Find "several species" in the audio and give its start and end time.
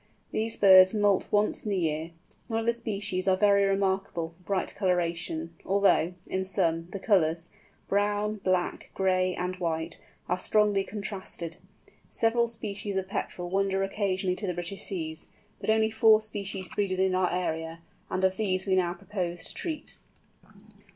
12.09-12.95